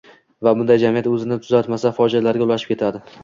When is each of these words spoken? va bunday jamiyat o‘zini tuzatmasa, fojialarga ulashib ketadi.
va 0.45 0.53
bunday 0.61 0.79
jamiyat 0.83 1.09
o‘zini 1.11 1.37
tuzatmasa, 1.45 1.93
fojialarga 1.99 2.47
ulashib 2.49 2.73
ketadi. 2.75 3.05